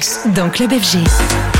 mix, 0.00 0.20
dans 0.34 0.48
Club 0.48 0.72
FG. 0.72 1.59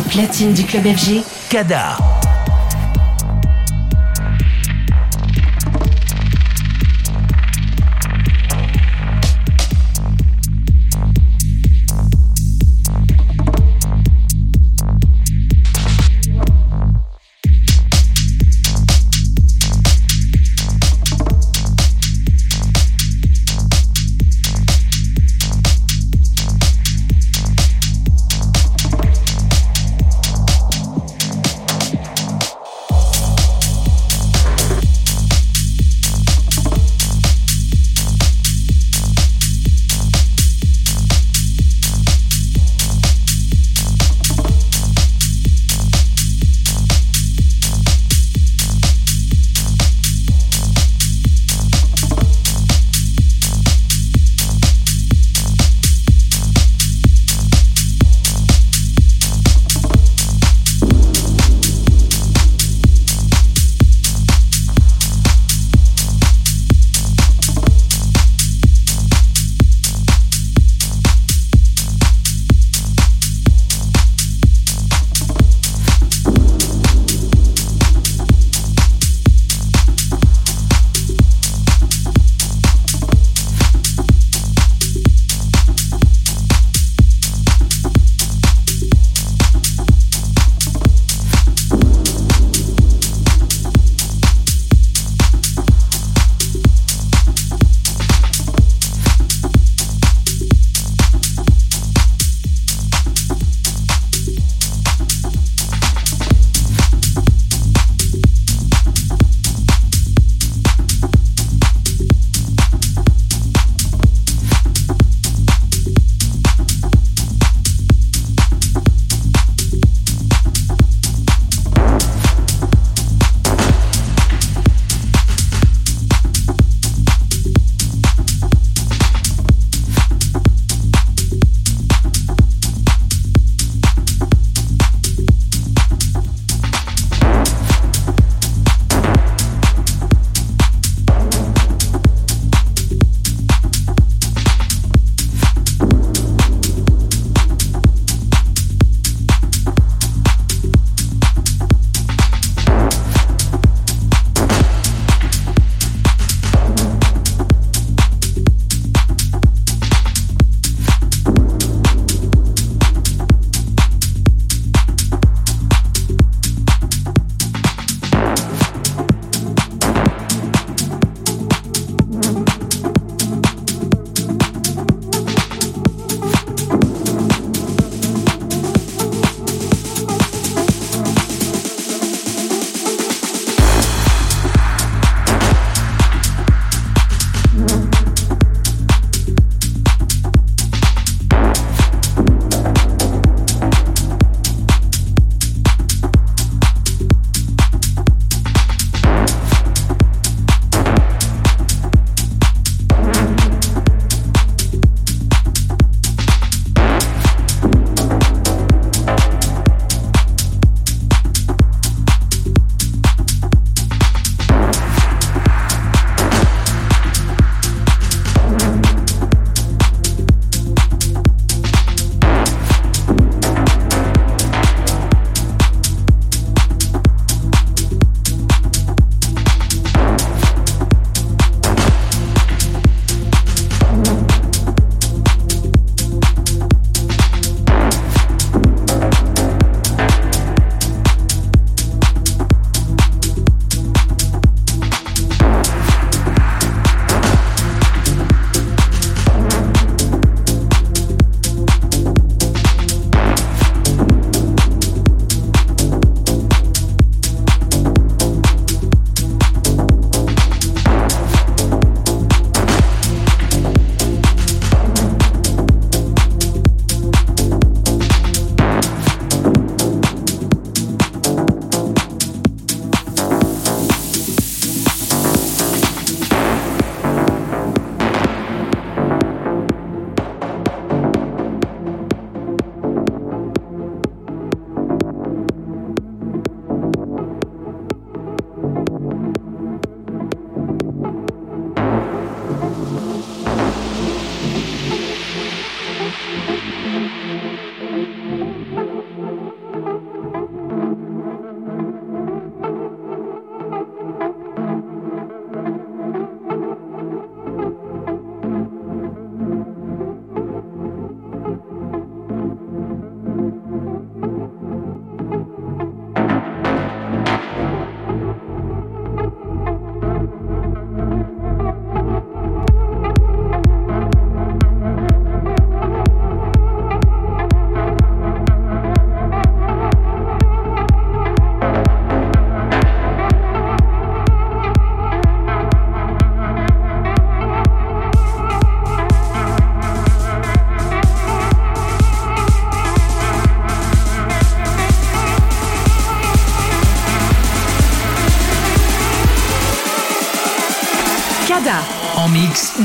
Platine 0.00 0.52
du 0.52 0.64
club 0.64 0.84
FG. 0.84 1.22
Kadar. 1.48 2.07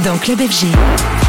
Dans 0.04 0.18
Club 0.18 0.40
FG. 0.40 1.23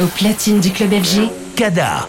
Au 0.00 0.06
platine 0.06 0.60
du 0.60 0.70
club 0.70 0.94
FG, 0.94 1.28
Kada. 1.56 2.08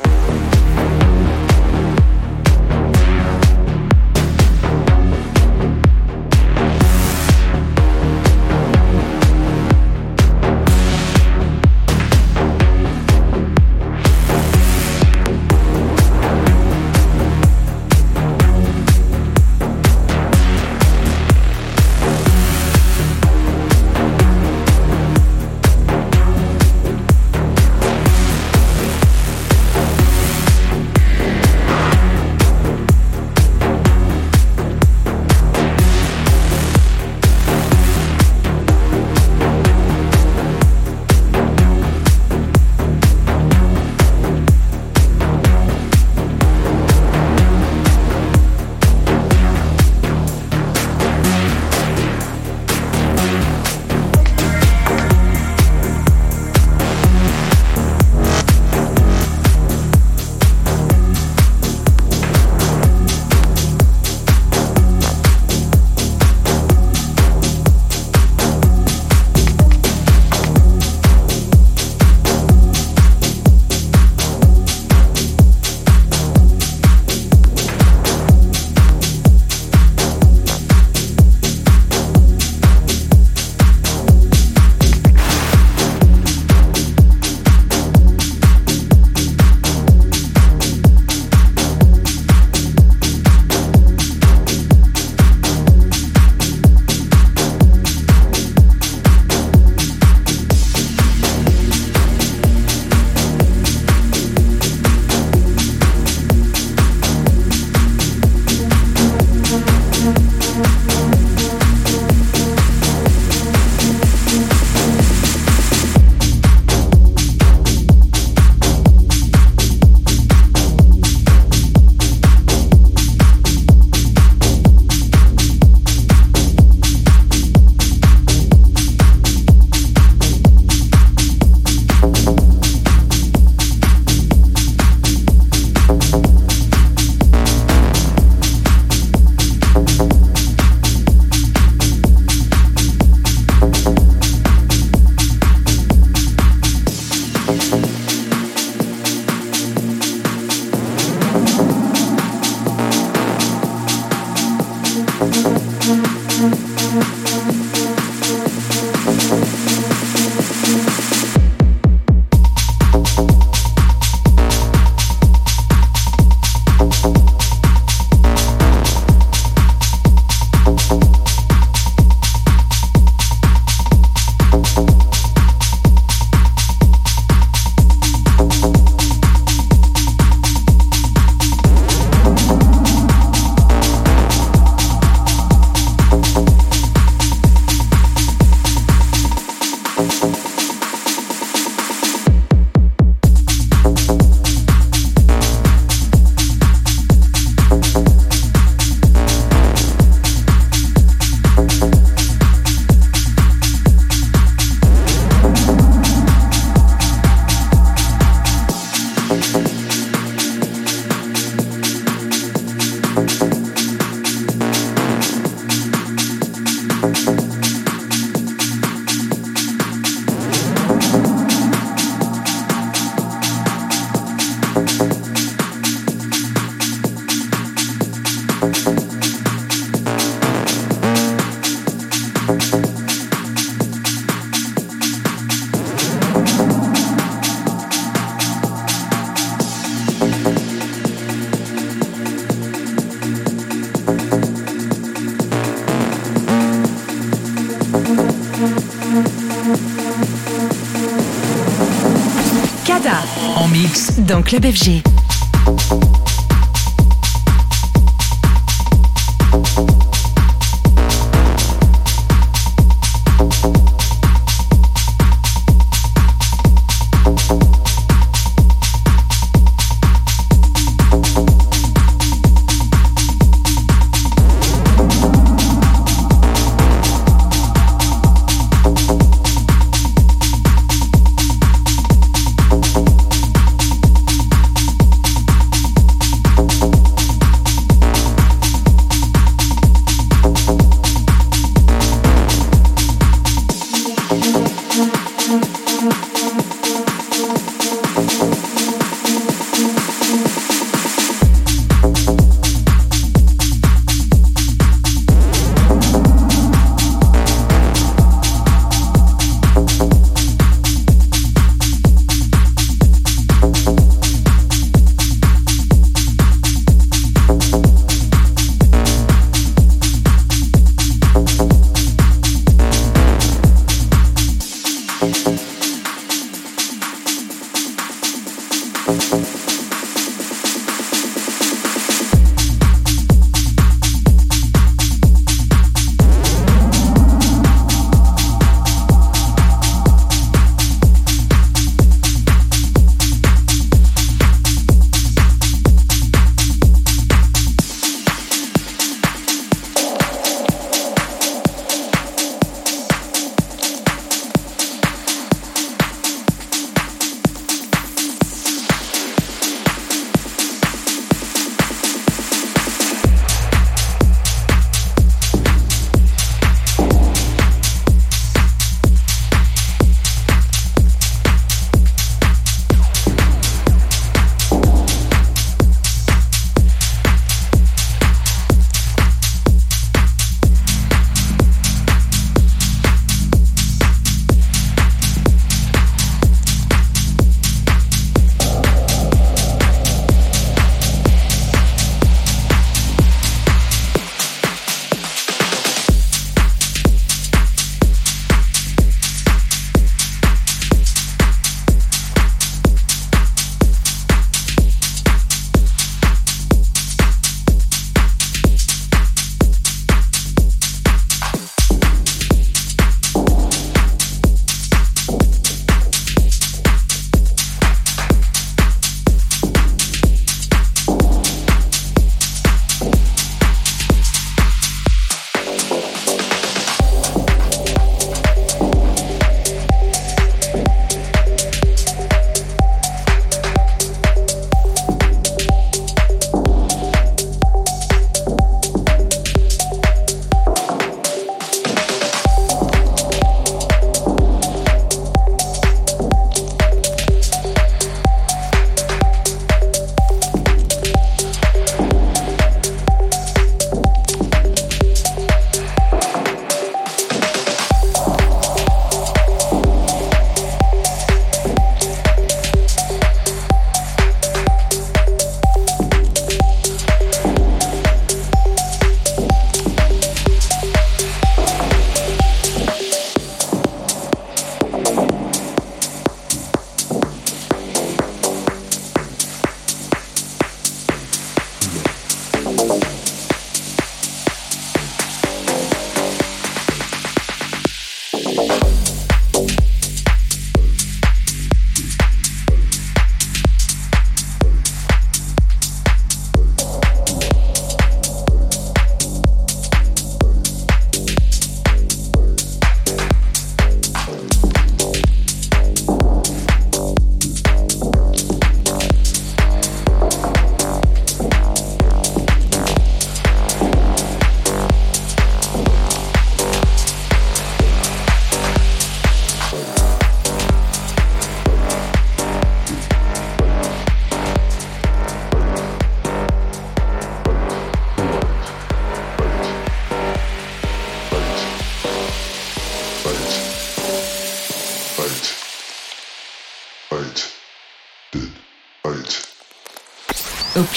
Dans 254.31 254.41
Club 254.41 254.65
FG. 254.65 255.10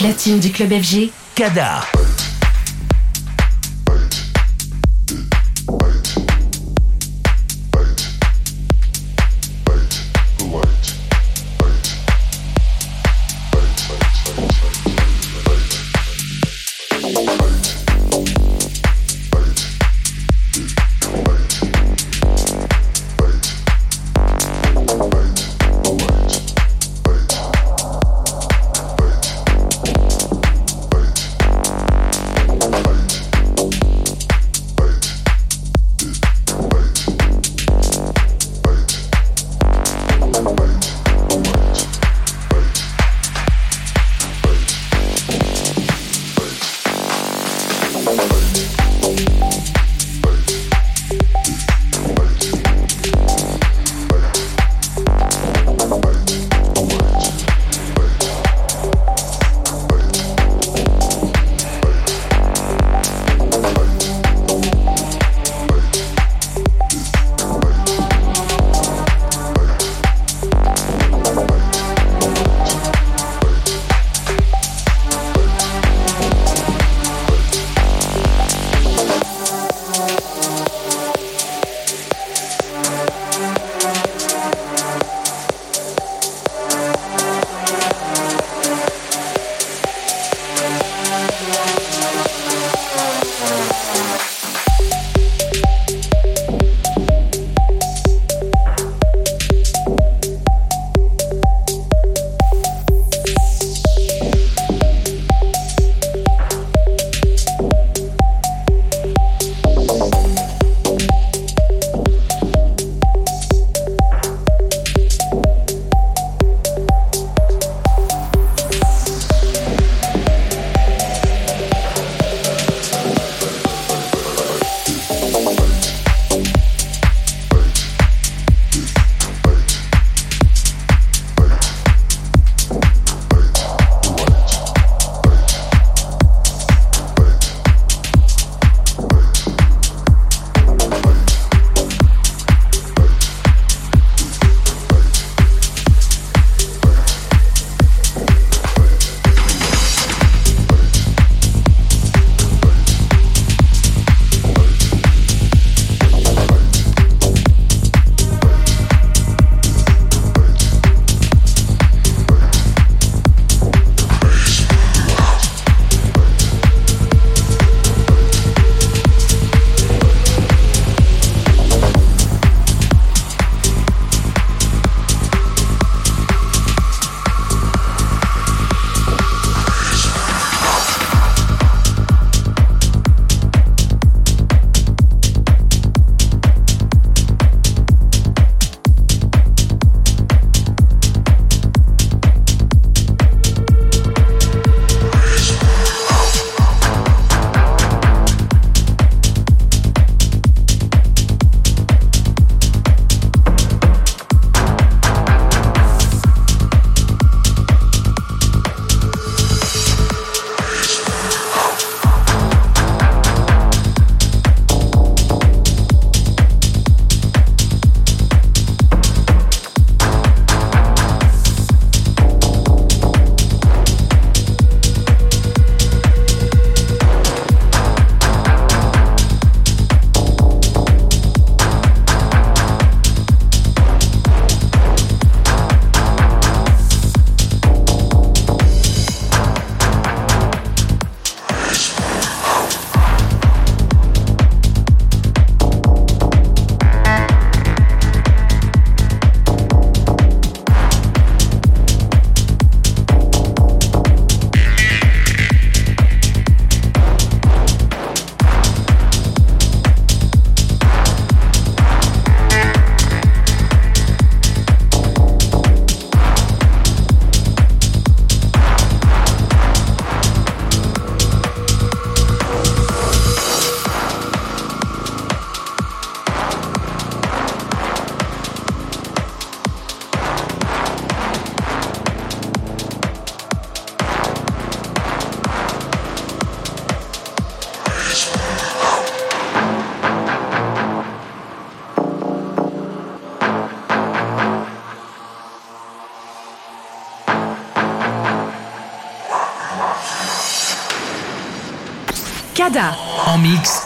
Platine 0.04 0.38
du 0.38 0.52
club 0.52 0.70
FG. 0.70 1.08
Kada. 1.34 2.03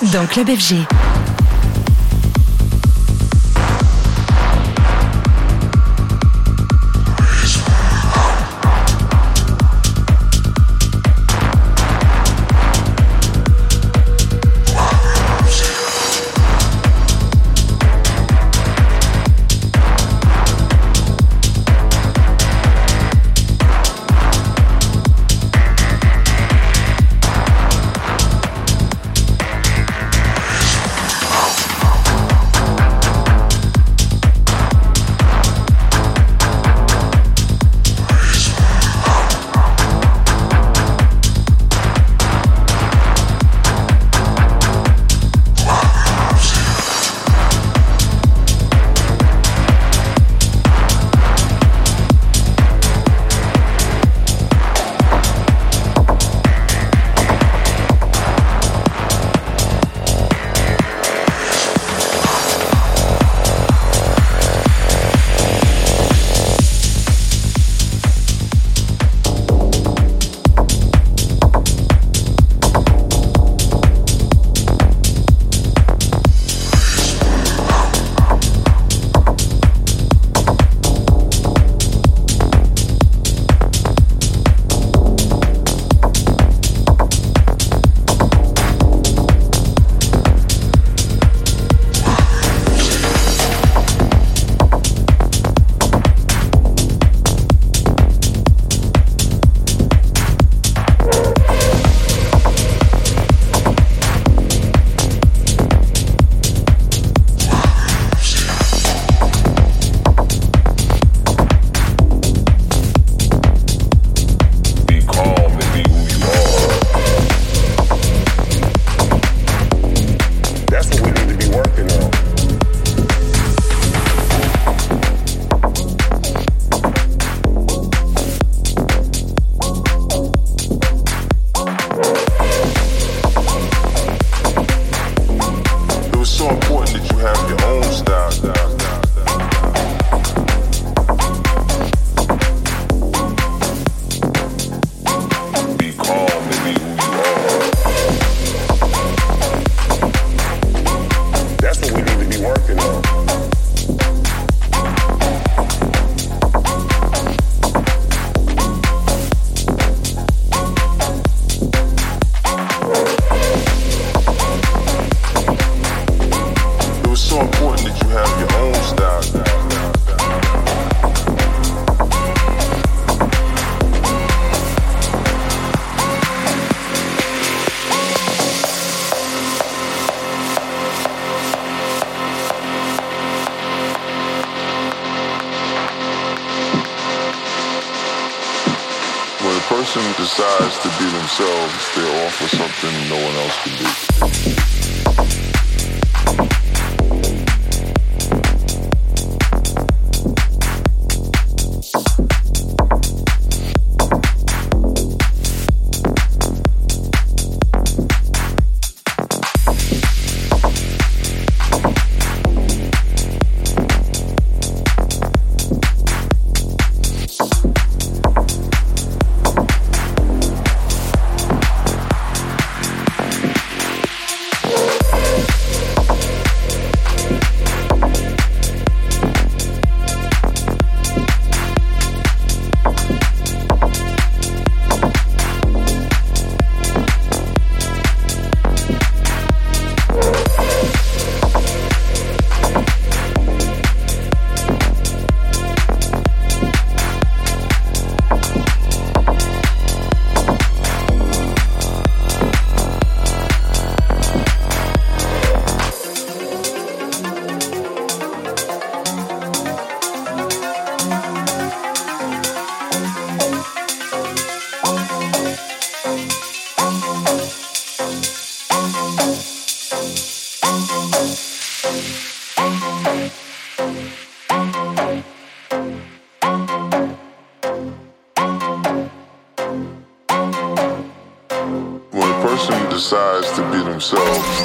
Dans 0.03 0.27
Club 0.27 0.49
FG. 0.49 0.98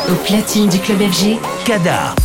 Au 0.10 0.16
platine 0.26 0.68
du 0.68 0.80
club 0.80 0.98
FG, 1.00 1.38
Kada. 1.66 2.16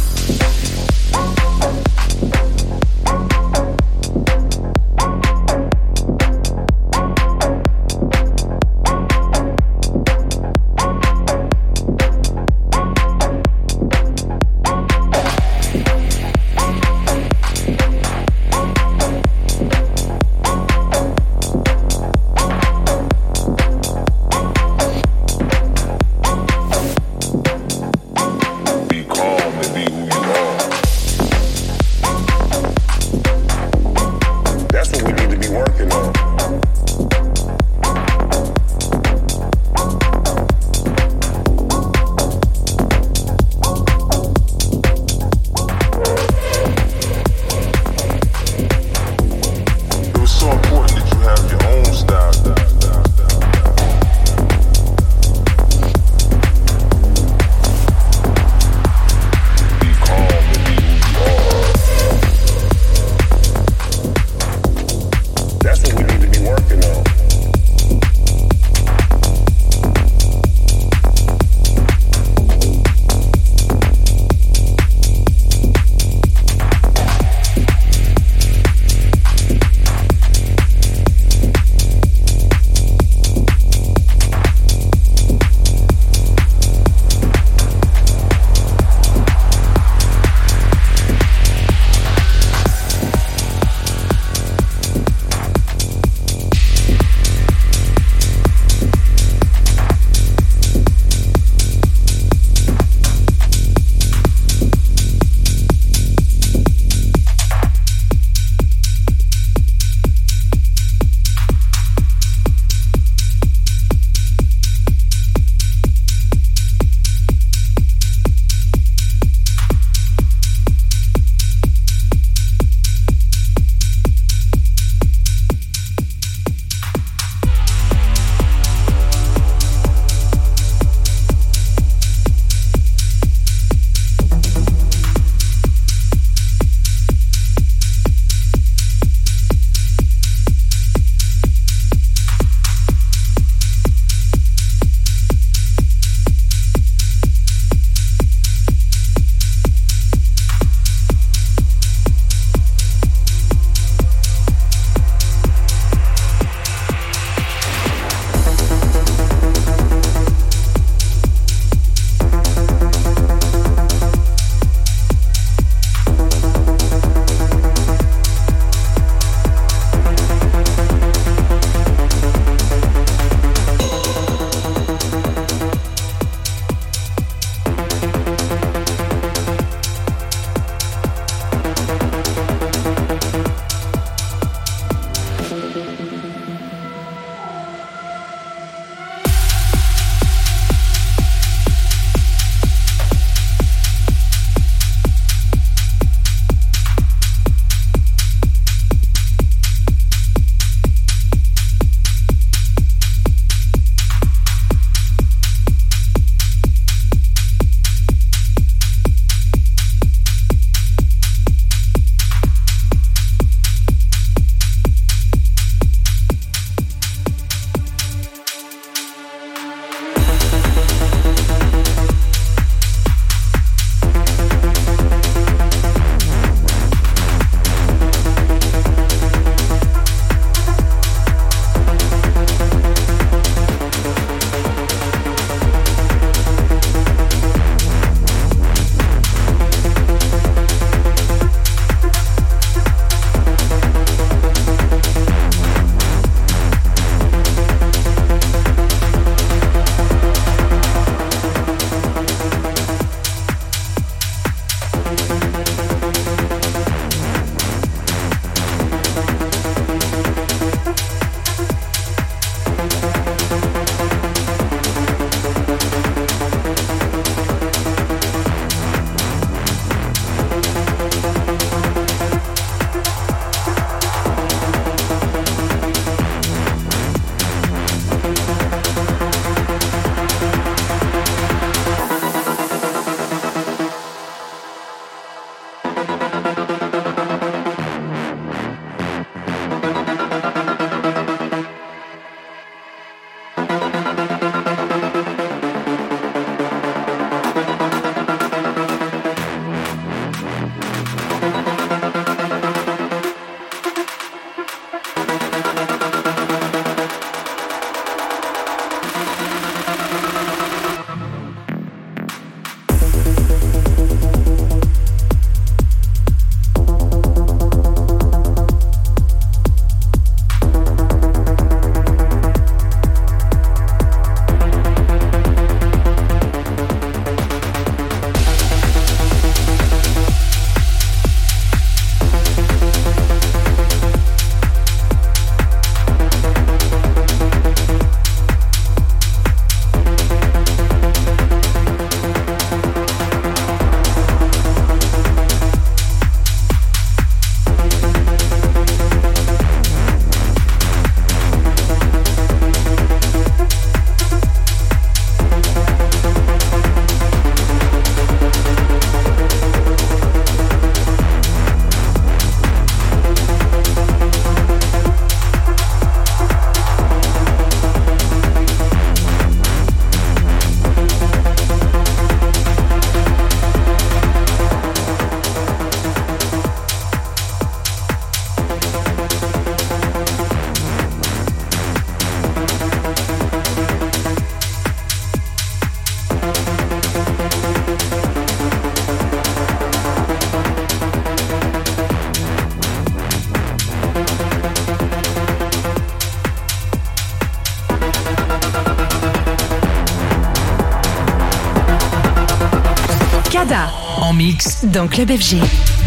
Dans 404.99 405.07
Club 405.07 405.31
FG. 405.31 405.98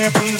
Platine 0.00 0.39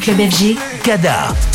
club 0.00 0.18
FG. 0.18 0.56
Kada. 0.82 1.49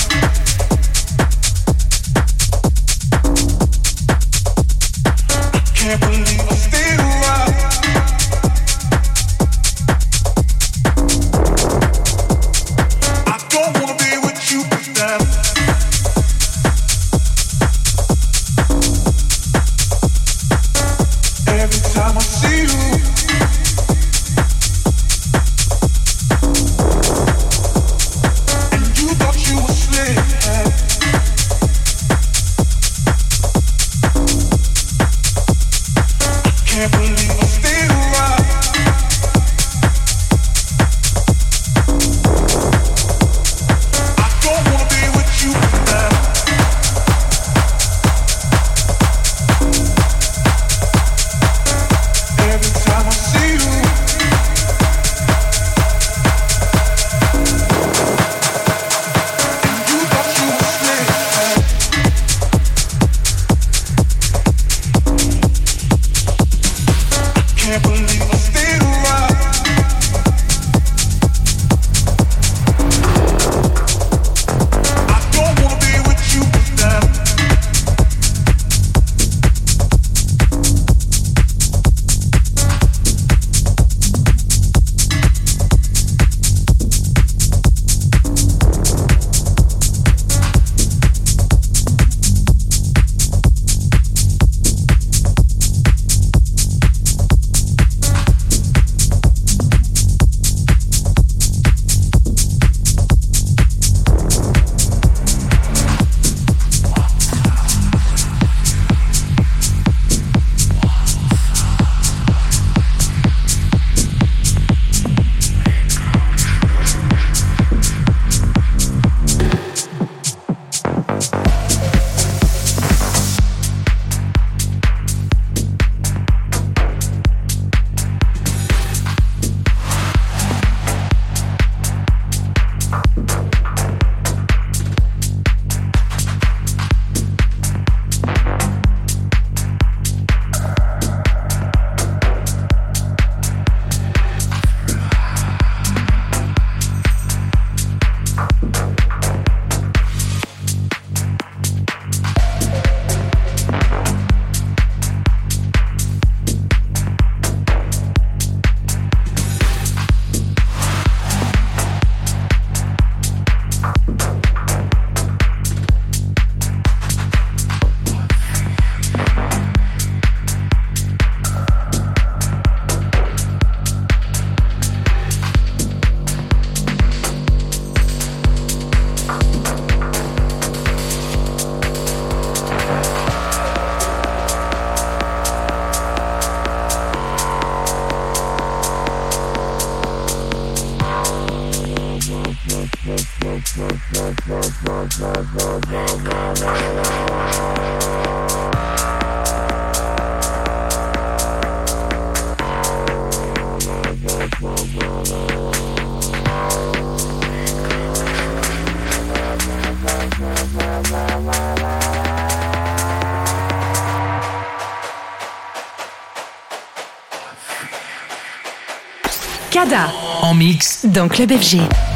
Mix. 220.65 221.05
Dans 221.05 221.27
Club 221.27 221.51
FG. 221.51 222.14